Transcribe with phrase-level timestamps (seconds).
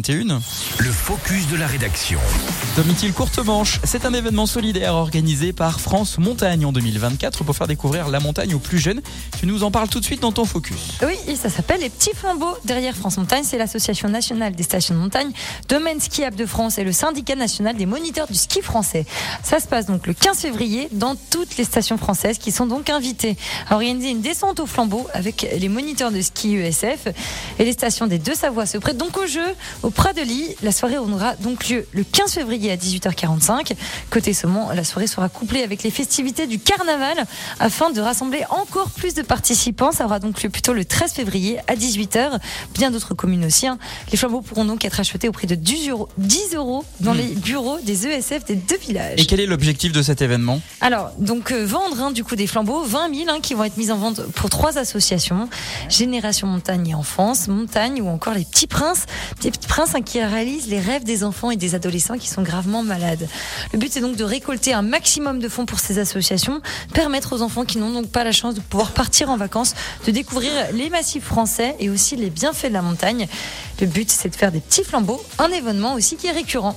[0.00, 0.40] 21.
[0.78, 2.18] Le focus de la rédaction.
[2.76, 7.66] Domitil Courte Manche, c'est un événement solidaire organisé par France Montagne en 2024 pour faire
[7.66, 9.00] découvrir la montagne aux plus jeunes.
[9.38, 10.98] Tu nous en parles tout de suite dans ton focus.
[11.06, 12.56] Oui, et ça s'appelle les petits flambeaux.
[12.64, 15.30] Derrière France Montagne, c'est l'association nationale des stations de montagne,
[15.68, 19.04] Domaine Skiable de France et le syndicat national des moniteurs du ski français.
[19.42, 22.88] Ça se passe donc le 15 février dans toutes les stations françaises qui sont donc
[22.88, 23.36] invitées
[23.68, 27.08] à organiser une descente aux flambeaux avec les moniteurs de ski ESF
[27.58, 29.44] et les stations des deux Savoies se prêtent donc au jeu
[29.82, 30.56] au Prat de Lit.
[30.62, 33.72] La soirée aura donc lieu le 15 février à 18h45.
[34.10, 37.24] Côté saumon, la soirée sera couplée avec les festivités du carnaval
[37.58, 39.90] afin de rassembler encore plus de participants.
[39.90, 42.38] Ça aura donc lieu plutôt le 13 février à 18h.
[42.74, 43.66] Bien d'autres communes aussi.
[43.66, 43.76] hein.
[44.12, 47.26] Les flambeaux pourront donc être achetés au prix de 10 euros, 10 euros dans les
[47.34, 49.18] bureaux des ESF des deux villages.
[49.20, 50.60] Et quel est l'objectif de cet événement?
[50.80, 53.76] Alors, donc euh, vendre hein, du coup des flambeaux, 20 000 hein, qui vont être
[53.78, 55.48] mis en vente pour trois associations
[55.88, 59.06] Génération Montagne et Enfance, Montagne ou encore les Petits Princes,
[59.40, 62.82] des Petits Princes qui réalisent les rêves des enfants et des adolescents qui sont gravement
[62.82, 63.28] malades.
[63.72, 66.60] Le but c'est donc de récolter un maximum de fonds pour ces associations,
[66.92, 69.74] permettre aux enfants qui n'ont donc pas la chance de pouvoir partir en vacances,
[70.06, 73.26] de découvrir les massifs français et aussi les bienfaits de la montagne.
[73.80, 76.76] Le but c'est de faire des petits flambeaux, un événement aussi qui est récurrent.